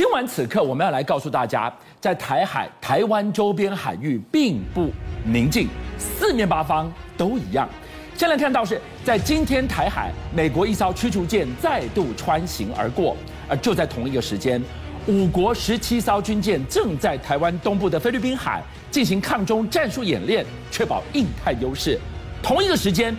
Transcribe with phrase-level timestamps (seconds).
[0.00, 4.90] 今晚此刻，我们要来告诉大家，在台海、台湾周边海域并不
[5.26, 7.68] 宁静，四面八方都一样。
[8.16, 13.14] 先来看到是在今天台海，美国一艘驱逐舰再度穿行而过，
[13.46, 14.58] 而就在同一个时间，
[15.06, 22.00] 五国十七艘军舰正在台湾东部的菲律宾海进行抗中战术演练，确保印太优势。
[22.42, 23.14] 同一个时间，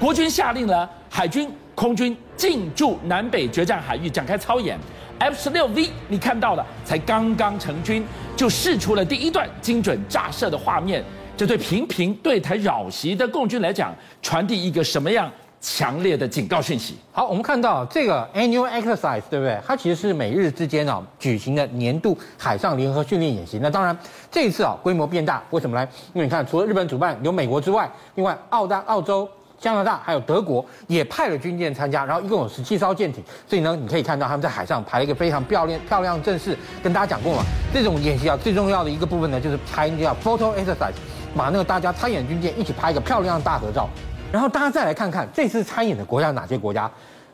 [0.00, 4.76] 国军下令了海军、空军进驻南北决战海域展开操演。
[5.18, 8.04] F 十六 V，你看到了，才刚刚成军，
[8.36, 11.02] 就试出了第一段精准炸射的画面。
[11.36, 16.96] 这对频频对台扰袭的共军来讲，传递一个什么样强烈的警告讯息？
[17.12, 19.58] 好，我们看到这个 Annual Exercise，对不对？
[19.66, 23.58] 它其实是美日之间啊举行的年度海上联合训练演习。
[23.62, 23.96] 那当然，
[24.30, 25.88] 这一次啊规模变大，为什么呢？
[26.12, 29.26] 因为你看，除了日本主办，有美国之外，另外澳大、澳洲。
[29.58, 36.56] 加拿大还有德国也派了军舰参加，然后一共有十七艘舰艇，所以呢，你可以看到他们在海上排了一个非常漂亮、漂亮阵势。
[36.82, 40.92] 跟大家讲过嘛，这种演习啊，最重要的一个部分呢，就是拍那叫 photo exercise，
[41.36, 43.88] 把那个大家参演军舰一起拍一个漂亮的大合照。
[44.32, 46.90] 然后大家再来看看这次参演的国家哪些国家。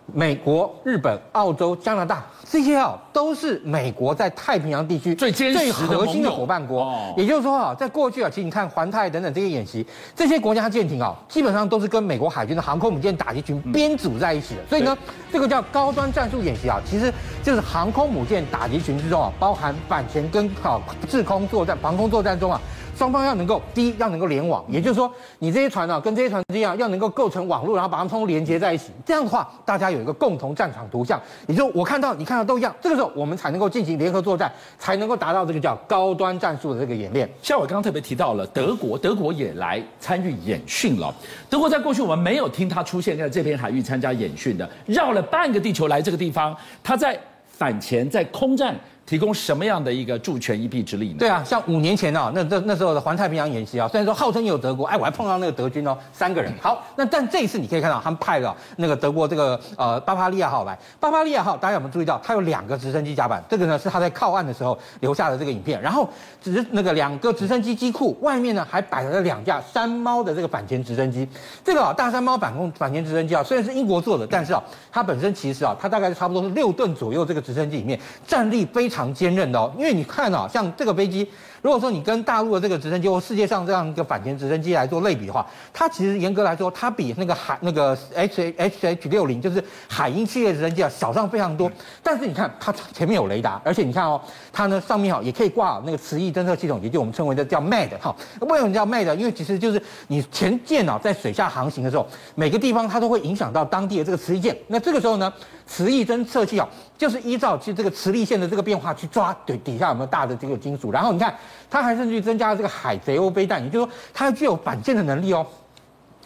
[0.07, 6.93] 美国、日本、澳洲、加拿大这些啊，都是美国在太平洋地区最最核心的伙伴国。
[7.17, 14.61] 也就是说啊，在过去啊，其实你看环太等等这些演习，这些国家舰艇啊，基本上都是跟美国海军的航空母舰打击群编组在一起的。
[14.69, 14.97] 所以呢，
[15.33, 22.61] 这个叫高端战术演习啊，其实就是航空母舰打击群之中啊，包含反潜跟啊制空作战、防空作战中啊。
[22.97, 28.91] 双方要能够，第一要能够联网，也就是说，你这些船呢、啊，跟这些船之间啊，要能够构成网络，然后把它们通通连接在一起。
[29.05, 32.75] 这样的话，大家有一个共同战场图像，也就我看到你看到都一样。
[32.81, 37.29] 这个时候，我们才能够进行联合作战，才能够达到这个叫高端战术的这个演练。
[37.43, 41.13] 像我刚刚特别提到了德国，德国也来参与演训了。
[41.49, 48.77] 德国在过去我们没有听他出现在这片海域参加演训的，绕了半个地球来这个地方，他在反潜，在空战。
[49.13, 51.17] 提供什么样的一个助拳一臂之力呢？
[51.19, 56.51] 对啊，像五年前啊，那那那时候的环太平洋演习啊，虽然说号称有德国，哎，我还碰到那个德军哦，三个人。
[56.63, 60.79] 好，那但这一次你可以看到，他们派了那个德国这个呃巴伐利亚号来。
[60.99, 63.45] 巴伐利亚号，大家有没有注意到，它有两个直升机甲板？
[63.51, 65.79] 这个呢是它在靠岸的时候留下的这个影片。
[65.83, 66.09] 然后
[66.41, 71.29] 只是那个两个直升机机库外面呢，还摆了两架山猫的这个反潜直升机。
[71.63, 79.73] 这个啊，大山猫反攻反潜直升机啊，虽然是英国做的，但是啊，它本身其实啊，它大概是差不多是六吨左右这个直升机里面战力非常常坚韧的哦。
[79.77, 81.29] 因为你看啊，像这个飞机，
[81.63, 91.71] 如果说你跟大陆的这个直升机或世界上这样一个反潜直升机来做类比的话，它其实严格来说，它比那个海那个 H H H 六零就是海鹰系列直升机啊小上非常多。
[92.03, 94.21] 但是你看它前面有雷达，而且你看哦，
[94.53, 98.13] 它呢上面哈也可以挂那个磁翼侦测系统，也就我们称为的叫 MAD 哈。
[98.41, 99.15] 为什么叫 MAD？
[99.15, 104.57] 因为其实就是你前舰啊在水下航行的时候，每个地方它都会影响到当地的这个磁力舰。
[104.67, 105.33] 那这个时候呢，
[105.65, 106.69] 磁翼侦测器啊，
[106.99, 110.91] 就是依照其实这个磁力线的这个变化去抓对底下有没有大的这个金属。
[110.91, 111.33] 然后你看，
[111.71, 115.47] 它还甚至增加了这个海贼鸥飞弹，也就是说它具有反舰的能力哦。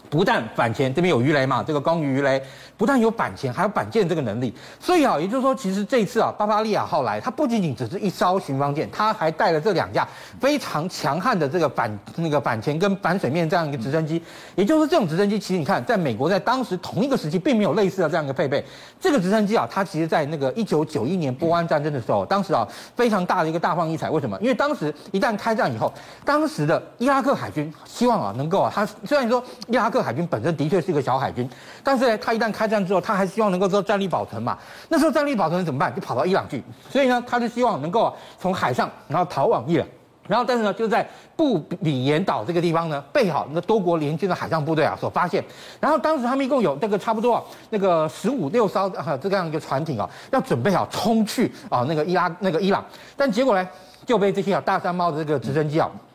[0.09, 2.41] 不但反潜，这边有鱼雷嘛，这个光鱼鱼雷，
[2.77, 4.55] 不但有反潜，还有反舰这个能力。
[4.81, 10.07] 所以啊，也就是说，其实这一次啊，巴伐利亚号来，它不仅仅只是一艘巡防舰，它还带了这两架
[10.41, 14.23] 非常强悍的这个反那个反潜跟反水面这样一个直升机。
[14.55, 18.65] 也就是说，这种直升机其实你看，在美国在当时同一个时期并没有类似的这样一个配备。
[19.01, 24.09] 这个直升机啊，它其实在那个一九九一年波湾战争的时候，当时啊非常大的一个大放异彩。
[24.09, 24.39] 为什么？
[24.41, 25.93] 因为当时一旦开战以后，
[26.25, 29.96] 当时的伊拉克海军希望啊能够啊，它虽然说伊拉克。
[30.03, 31.49] 海军本身的确是一个小海军，
[31.83, 34.57] 但是呢，他一旦开战之后，他还希望能够做战力保存嘛。
[34.89, 35.95] 那时候战力保存怎么办？
[35.95, 36.63] 就跑到伊朗去。
[36.91, 39.87] 所以呢，他就希望能够从海上，然后逃往伊朗。
[40.29, 45.45] 然后，但是呢，就在布里延岛这个地方呢，被好那多国联军的海上部队啊所发现。
[45.79, 52.85] 然后当时他们一共有这个差不多啊那个十五六艘啊这样一个船艇啊，要准备好冲去啊那个伊拉那个伊朗。
[53.17, 53.69] 但结果呢，
[54.05, 55.89] 就被这些啊大山猫的这个直升机啊。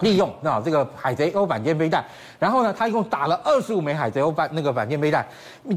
[0.00, 2.04] 利用啊这个海贼欧反舰飞弹，
[2.38, 5.26] 然后呢，他一共打了二十五枚海贼欧反那个反舰飞弹，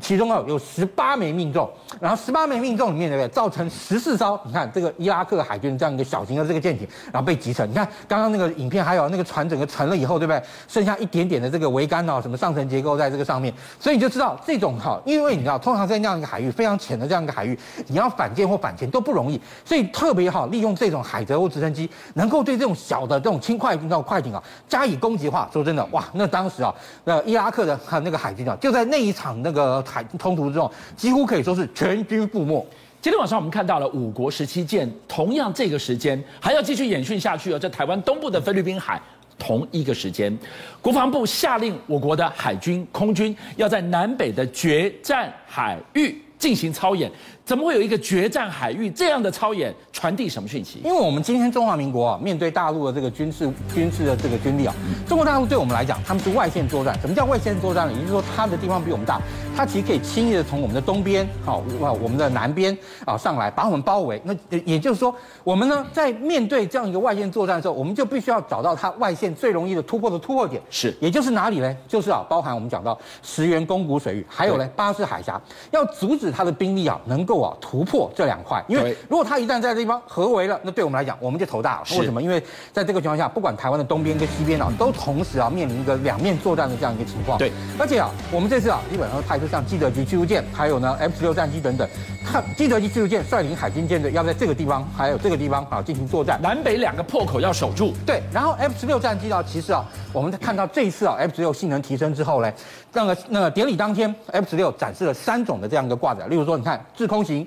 [0.01, 7.68] 其中啊有十八枚命中，然后十八枚命中里面对不对，造成十四艘，你看这个伊拉克海军这样一个小型的这个舰艇，然后被击沉。
[7.69, 10.41] 你看刚刚那个影片还有那个船整个沉了以后，对不对？
[10.67, 17.57] 剩下一点点的这个桅杆啊，什么上层结构在这个上面，所以你就知道这种哈，因为你知道通常在那样一个海域非常浅的这样一个海域，
[17.88, 24.03] 你要反舰或反潜都不容易，所以特别好利用这种海贼欧直升机，能够对这种小的这种轻快那种。
[24.12, 26.75] 快艇啊，加以攻击的话，说真的，哇，那当时啊，
[27.06, 32.68] 那伊拉克的那个海军啊，就在那一场那个海冲突之中，几乎可以说是全军覆没。
[33.02, 39.02] 今天晚上我们看到了五国十七舰，同样这个时间还要继续演训下去哦，在台湾东部的菲律宾海，
[39.40, 40.38] 同一个时间，
[40.81, 47.10] 国防部下令我国的海军、空军要在南北的决战海域进行操演，
[47.46, 49.74] 怎么会有一个决战海域这样的操演？
[50.01, 50.81] 传递什么讯息？
[50.83, 54.74] 因为我们今天中华民国啊，面对大陆的这个军事军事的这个军力啊，
[55.07, 57.00] 中国大陆对我们来讲，他们是外线作战。
[57.00, 57.94] 什么叫外线作战呢？
[57.94, 59.21] 也就是说，它的地方比我们大，
[59.56, 61.62] 它其实可以轻易的从我们的东边，好，
[62.01, 62.75] 我们的南边
[63.06, 64.19] 啊上来，把我们包围。
[64.25, 65.13] 那也就是说，
[65.44, 70.59] 我们呢在面对这样一个外线作战的时候，我们就必须要找到它外线最容易的突破的突破点。
[70.71, 71.77] 是，也就是哪里呢？
[71.88, 75.39] 就是啊，包含我们讲到石原宫古水域，还有呢巴士海峡，
[75.69, 78.63] 要阻止它的兵力啊能够啊突破这两块。
[78.68, 81.83] 因为如果它一旦在这地方合围了，那对我们来讲，我们就头大了。
[81.91, 82.21] 为什么？
[82.21, 82.41] 因为
[82.71, 87.38] 在这个情况下，不管台湾的东边跟西边啊，都同时啊面临一个两面作战的这样一个情况。
[87.38, 91.88] 对，而且啊，我们这次啊，基本上派出像基德级驱逐舰，还有呢 F 十六战机等等，
[92.25, 97.93] 看基德级驱逐舰率领海军舰队要在这个地方，还有这个地方啊进行作战，南北两个破口要守住。
[98.05, 102.51] 对，然后 F 十六战机呢，其实啊，我们看到这一次啊 F 十六性能提升之后呢，
[102.93, 107.45] 那个那个典礼当天，F 十六展示了三种的这样一个挂载，例如说，你看制空型，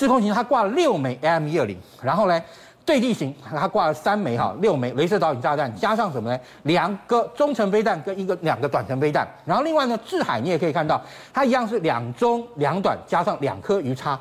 [0.00, 2.42] 制空型它挂了六枚 AM 一二零，然后呢。
[2.84, 6.40] 对地形，它挂了三枚哈，六枚镭射导引炸弹，加上什么呢？
[6.64, 9.28] 两个中程飞弹跟一个两个短程飞弹。
[9.44, 11.00] 然后另外呢，制海你也可以看到，
[11.32, 14.18] 它一样是两中两短，加上两颗鱼叉。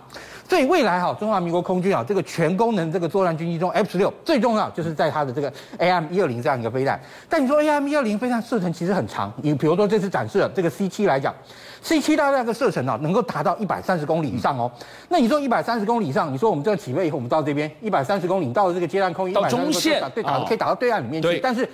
[0.48, 7.00] 所以未来哈，中华民国空军啊，这个全功能这个作战军机中，F 十六最重要就是在它的这个 AM 一二零这样一个飞弹。
[7.28, 11.34] 但你说 AM 一二零飞弹射程其实很长，你比如说这次展示的这个 C 七来讲。
[11.82, 14.70] C 七大概的射程啊，能够达到一百三十公里以上哦。
[15.08, 21.40] 那你说一百三十公里以上，你说我们这个起飞以后，我们到这边一百三十公里，到了这个接弹空域，到中线，对，打可以打到对岸里面去。
[21.40, 21.68] 但是，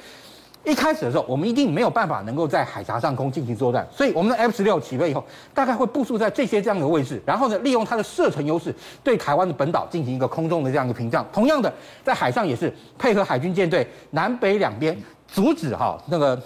[0.63, 5.24] 一开始的时候，我们一定没有办法能够在海峡上空进行作战，所以我们的 F 十六起飞以后，
[5.54, 8.74] 大概会部署在这些这样的位置，然后呢，利用它的射程优势，
[9.04, 11.25] 对台湾的本岛进行一个空中的这样一个屏障。
[11.31, 11.72] 同样的，
[12.04, 14.98] 在海上也是配合海军舰队南北两边，
[15.28, 16.42] 阻止哈那个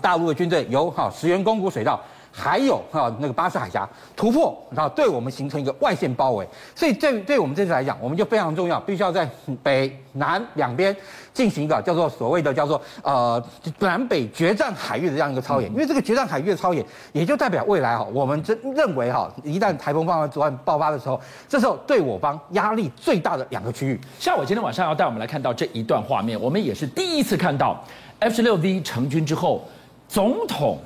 [0.00, 2.00] 大陆的军队由哈石原宫古水道。
[2.32, 9.28] 还有哈那个巴士海峡突破，然后对我们形成一个外线包围，所以对对我们这次来讲，我们就非常重要，必须要在
[9.62, 10.94] 北南两边
[11.34, 13.42] 进行一个叫做所谓的叫做呃
[13.78, 24.00] 南北决战海域的这样一个操演，因为这个决战海域的操演，也就代表未来哈，我们真认为哈，一旦台风暴发爆发的时候，这时候对我方压力最大的两个区域。
[24.18, 27.82] 像我今天晚上要带我们来看到这一段画面，我们也是第一次看到
[28.20, 29.64] F 十六 V 成军之后，
[30.08, 30.78] 总统。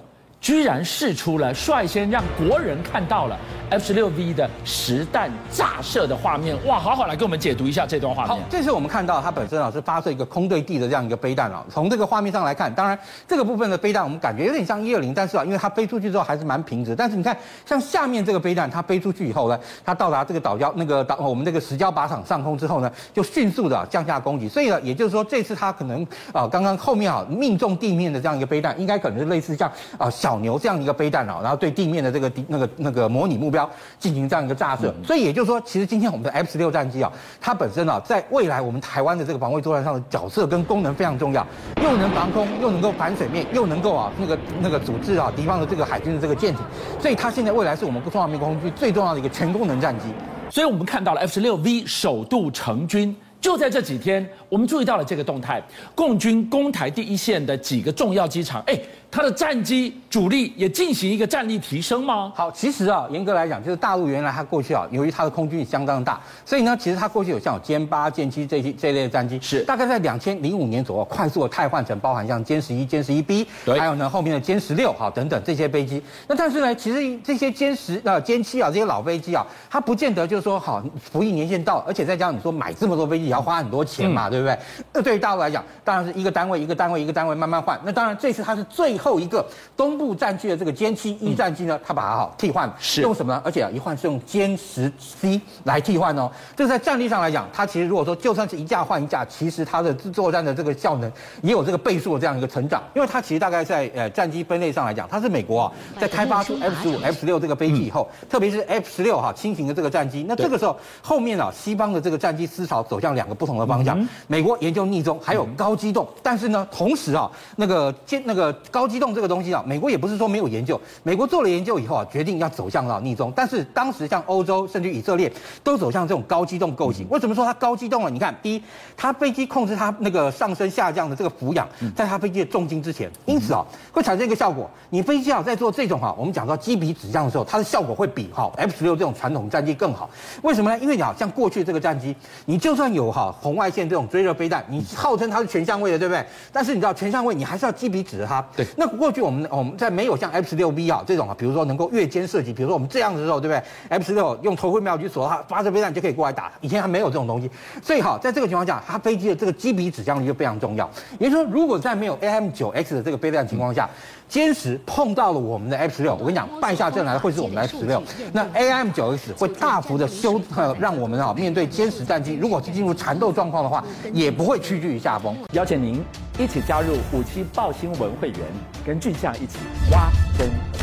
[0.45, 3.39] 居然试出了率先让国人看到了
[3.71, 8.37] F 十六 V 的实弹炸射的画面，哇，好好来给我们解读一下这段画面。
[8.37, 11.65] 好，这是我们看到它本身啊是发射一个空对地的这样一个飞弹啊。
[11.71, 12.97] 从这个画面上来看，当然
[13.27, 16.95] 这个部分的飞弹我们感觉有点像一二零，但是啊，因为它飞出去之后还是蛮平直。
[16.95, 24.47] 但是你看，像下面这个飞弹，它飞出去以后呢，它到达这个岛礁那个岛我们这个石礁靶场上空之后呢，就迅速的降下攻击。
[24.47, 30.34] 所以呢，也就是说这次它可能啊刚刚后面啊命中地面的这样一个飞弹，应该可能是类似像啊小。
[30.35, 33.71] 小牛这样一个飞弹啊，然后对地面的这个敌那个那个模拟目标
[34.01, 41.47] 进行这样一个炸射，所以也就是说，其实今天我们的 F 十六战机啊，它本身啊，在未来我们台湾的这个防卫作战上的角色跟功能非常重要，
[41.81, 46.65] 又能防空，又能够反水面，又能够啊那个那个阻滞啊敌方的这个海军的这个舰艇，
[47.01, 50.07] 所以它现在未来是我们中华民国空军最重要的一个全功能战机。
[50.51, 53.15] 所以我们看到了 F 十六 V 首度成军。
[53.41, 55.63] 就在这几天，我们注意到了这个动态，
[55.95, 58.81] 共军攻台第一线的几个重要机场，哎。
[59.15, 62.33] 它的战机主力也进行一个战力提升吗？
[62.35, 76.03] 好，其实啊，严格来讲，就是大陆原来它过去啊，由于它的空军相当大，所以呢，其实它过去有像有歼八、歼七这些这类的战机，是大概在两千零五年左右快速的汰换成，包含像歼十一、歼十一 B，对，还有呢后面的歼十六哈等等这些飞机。
[76.27, 84.59] 那但是呢，其实这些歼十呃歼七啊这些老飞机啊，它不见得就是说好服役年限到，而且再加上你说买这么多飞机也要花很多钱嘛，嗯、对不对？
[84.93, 87.81] 那对于大陆来讲，当然是一个单位一个单位一个单位慢慢换。
[87.85, 89.45] 那当然这次它是最后一个。
[89.77, 93.43] 东部战区的这个歼七一战机呢，它把它好替换，是用什么呢？
[93.45, 96.31] 而且啊，一换是用歼十 C 来替换哦。
[96.55, 101.11] 这个在战力上来讲，它其实如果说就算是一架换一架，其实它的作战的这个效能
[101.43, 102.81] 也有这个倍数的这样一个成长。
[102.95, 114.09] 因为它其实大概在呃战机分类上来讲，它是美国啊在开发出 F 十五、F 十六这个飞机以后，特别是 F 十六哈轻型的这个战机，那这个时候后面啊西方的这个战机思潮走向两个不同的方向。
[114.29, 119.63] 美国研究逆中，还有高机动，但是呢，同时啊那个歼那个高机动这个东西啊。
[119.67, 123.33] 美国也不是说没有研究，美国做了研究以后啊，决定要走向了逆中。
[123.35, 127.07] 但是当时像欧洲甚至以色列都走向这种高机动构型。
[127.11, 128.11] 为什么说它高机动了？
[128.11, 128.63] 你看，第一，
[128.97, 134.71] 它飞机控制它那个上升下降的这个俯仰，在它飞机的重心之前，因此啊，会产生一个效果。
[134.91, 140.09] 你飞机啊在做这种哈，我们讲到机鼻指向的时候，它的效果会比哈 F 十六这种传统战机更好。
[140.43, 140.79] 为什么呢？
[140.81, 142.15] 因为你好像过去这个战机，
[142.47, 146.25] 你就算有哈红外线这种追热飞弹，你号称它是全相位的，对不对？
[146.53, 148.45] 但是你知道全相位，你还是要机鼻指着它。
[148.57, 148.67] 对。
[148.77, 156.51] 那过去我们我们在没有像 F 十六 B 啊这种啊，比如说能够越间射击，比如说我们这样子的时候，对不对？F 十六用头盔瞄具锁它，发射飞弹就可以过来打。
[156.61, 157.51] 以前还没有这种东西，
[157.83, 160.89] 所以好，在这个情况下，它飞机的这个机鼻指向力就非常重要。
[161.19, 163.89] 也就是说，如果在没有 AM 九 X 的这个飞弹情况下，
[164.31, 168.03] 歼十碰到了我们的 F 十六，我跟你讲，败下阵来会是我们的 F 十六。
[168.33, 175.37] 那 AIM 九 X 会大幅的修，呃，让我们啊面对歼十战机，如果是进入缠斗状况的话，也不会屈居于下风。
[175.53, 176.03] 邀请您
[176.39, 178.41] 一起加入五七报新闻会员，
[178.85, 179.59] 跟俊相一起
[179.93, 180.74] 挖真相。